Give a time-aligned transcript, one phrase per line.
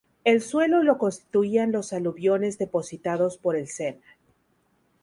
[0.23, 4.01] El suelo lo constituían los aluviones depositados por el Sena.